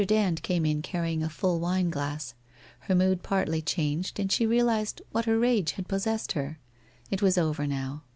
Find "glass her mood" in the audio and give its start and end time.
1.91-3.21